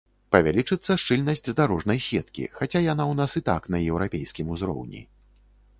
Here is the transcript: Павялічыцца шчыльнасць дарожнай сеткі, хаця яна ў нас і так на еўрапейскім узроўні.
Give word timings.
Павялічыцца 0.35 0.95
шчыльнасць 1.01 1.43
дарожнай 1.59 1.99
сеткі, 2.07 2.49
хаця 2.57 2.79
яна 2.85 3.03
ў 3.11 3.19
нас 3.21 3.31
і 3.43 3.45
так 3.53 3.61
на 3.75 3.87
еўрапейскім 3.91 4.47
узроўні. 4.57 5.01